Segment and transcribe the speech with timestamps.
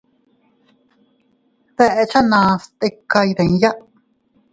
[1.77, 3.71] Dechanas tika iydiya.